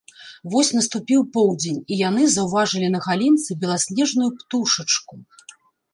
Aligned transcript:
Вось 0.53 0.71
наступіў 0.77 1.19
поўдзень, 1.35 1.77
і 1.95 1.99
яны 2.09 2.23
заўважылі 2.37 2.87
на 2.95 3.03
галінцы 3.09 3.59
беласнежную 3.65 4.29
птушачку 4.41 5.13